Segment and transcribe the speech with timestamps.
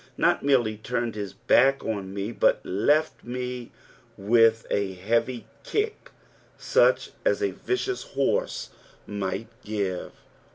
[0.17, 3.69] Not merely turned his back on me, but left me
[4.17, 6.09] with a heavy kick
[6.57, 8.71] such as u vicious horse
[9.05, 10.11] might give.